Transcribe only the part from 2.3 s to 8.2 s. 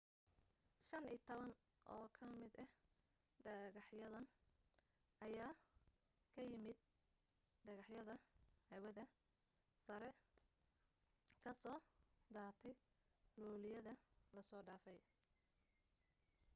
mid ah dhegaxyadan ayaa ka yimaadeen dhagaxyada